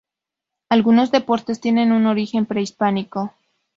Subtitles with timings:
[0.69, 3.35] Algunos deportes tienen un origen prehispánico.